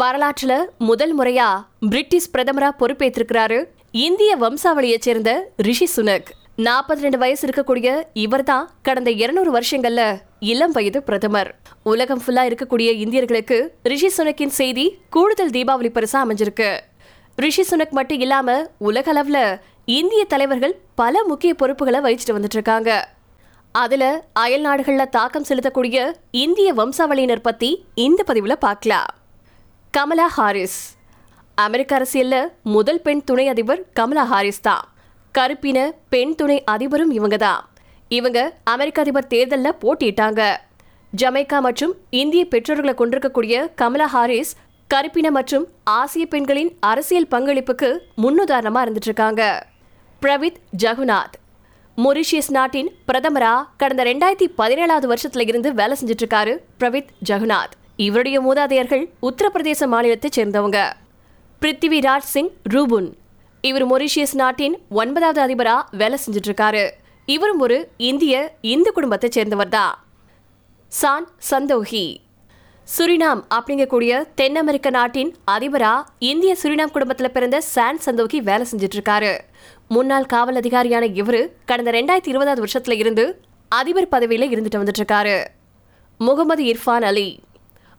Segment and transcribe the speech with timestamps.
[0.00, 6.28] வரலாற்றுல முதல் முறையா பிரிட்டிஷ் பிரதமரா பொறுப்பேற்றிருக்கிறாரு இந்திய வம்சாவளியைச் சேர்ந்த ரிஷி சுனக்.
[6.56, 11.54] நாற்பத்தி ரெண்டு வயசு இருக்கக்கூடிய இவர்தான் கடந்த இருநூறு வருஷங்கள்ல இளம் வயது பிரதமர்.
[11.82, 16.78] உலகம் ஃபுல்லா இருக்கக்கூடிய இந்தியர்களுக்கு ரிஷி சுனக்கின் செய்தி கூடுதல் தீபாவளி பரிசா அமைஞ்சிருக்கு.
[17.36, 23.08] ரிஷி சுனக் மட்டும் இல்லாம உலக அளவுல இந்திய தலைவர்கள் பல முக்கிய பொறுப்புகளை வகிச்சுட்டு வந்துட்டு இருக்காங்க
[23.72, 29.06] அதுல அயல் நாடுகள்ல தாக்கம் செலுத்தக்கூடிய இந்திய வம்சாவளியினர் பத்தி இந்த பதிவுல பார்க்கலாம்.
[29.96, 30.76] கமலா ஹாரிஸ்.
[31.64, 34.84] அமெரிக்க அரசியலில் முதல் பெண் துணை அதிபர் கமலா ஹாரிஸ் தான்.
[35.34, 35.78] கருப்பின
[36.12, 37.60] பெண் துணை அதிபரும் இவங்க தான்
[38.18, 38.38] இவங்க
[38.74, 40.40] அமெரிக்க அதிபர் தேர்தலில் போட்டியிட்டாங்க.
[41.12, 44.52] ஜமைக்கா மற்றும் இந்திய பெற்றோர்களை கொண்டிருக்கக்கூடிய கமலா ஹாரிஸ்
[44.94, 45.66] கருப்பின மற்றும்
[45.98, 47.90] ஆசிய பெண்களின் அரசியல் பங்களிப்புக்கு
[48.24, 49.42] முன்னுதாரணமாக இருந்துட்டு இருக்காங்க
[50.22, 51.36] பிரவித் ஜகுநாத்.
[52.04, 57.76] மொரிஷியஸ் நாட்டின் பிரதமரா கடந்த ரெண்டாயிரத்தி பதினேழாவது வருஷத்துல இருந்து வேலை செஞ்சுட்டு இருக்காரு பிரவித் ஜகுநாத்.
[57.96, 60.92] இவருடைய மூதாதையர்கள் உத்தரப்பிரதேச மாநிலத்தைச் சேர்ந்தவங்க.
[61.62, 63.12] பிருத்திவிராஜ் சிங் ரூபுன்.
[63.60, 66.90] இவர் மொரிஷியஸ் நாட்டின் ஒன்பதாவது அதிபரா வேலை செஞ்சுட்டு இருக்காரு
[67.26, 70.04] இவரும் ஒரு இந்திய இந்து குடும்பத்தை சேர்ந்தவர் தான்
[70.88, 72.16] சான் சந்தோஹி.
[72.98, 79.38] சுரினாம் அப்படிங்கக்கூடிய தென் அமெரிக்க நாட்டின் அதிபரா இந்திய சுரினாம் குடும்பத்தில் பிறந்த சான் சந்தோகி வேலை செஞ்சுட்டு இருக்காரு
[79.88, 85.44] முன்னாள் காவல் அதிகாரியான இவரு கடந்த ரெண்டாயிரத்தி இருபதாவது வருஷத்துல இருந்து அதிபர் பதவியில இருந்துட்டு வந்துட்டு இருக்காரு
[86.18, 87.41] முகமது இர்ஃபான் அலி.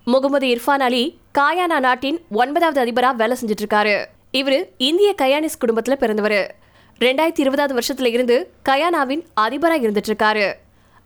[0.05, 6.55] முகமது இர்ஃபான் அலி காயானா நாட்டின் ஒன்பதாவது அதிபராக வேலை செஞ்சுட்டு இருக்காரு இவரு இந்திய கயானிஸ் குடும்பத்தில் பிறந்தவர்.
[7.01, 10.53] ரெண்டாயிரத்தி இருபதாவது வருஷத்துல இருந்து கயானாவின் அதிபராக இருந்துட்டு இருக்காரு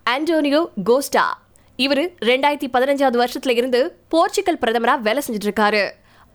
[0.06, 1.26] ஆண்டோனியோ கோஸ்டா.
[1.78, 5.84] இவரு ரெண்டாயிரத்தி பதினஞ்சாவது வருஷத்துல இருந்து போர்ச்சுகல் பிரதமராக வேலை செஞ்சுட்டு இருக்காரு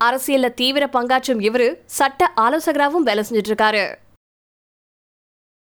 [0.04, 3.84] அரசியல்ல தீவிர பங்காற்றும் இவரு சட்ட ஆலோசகராகவும் வேலை செஞ்சுட்டு இருக்காரு